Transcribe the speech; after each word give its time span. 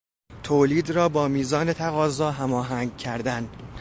تولید 0.43 0.89
را 0.89 1.09
با 1.09 1.27
میزان 1.27 1.73
تقاضا 1.73 2.31
هماهنگ 2.31 2.97
کردن 2.97 3.49